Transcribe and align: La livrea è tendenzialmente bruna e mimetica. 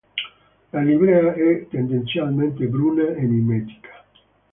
La 0.71 0.81
livrea 0.83 1.31
è 1.35 1.67
tendenzialmente 1.69 2.65
bruna 2.65 3.13
e 3.13 3.21
mimetica. 3.27 4.03